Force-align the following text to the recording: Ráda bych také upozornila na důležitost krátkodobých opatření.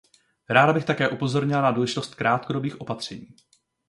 Ráda 0.49 0.73
bych 0.73 0.85
také 0.85 1.09
upozornila 1.09 1.61
na 1.61 1.71
důležitost 1.71 2.15
krátkodobých 2.15 2.81
opatření. 2.81 3.27